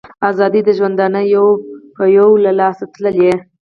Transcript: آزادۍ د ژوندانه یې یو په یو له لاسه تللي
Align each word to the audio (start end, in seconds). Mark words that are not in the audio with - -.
آزادۍ 0.29 0.61
د 0.65 0.69
ژوندانه 0.77 1.19
یې 1.23 1.27
یو 1.35 1.47
په 1.95 2.03
یو 2.17 2.29
له 2.43 2.51
لاسه 2.59 2.83
تللي 2.93 3.31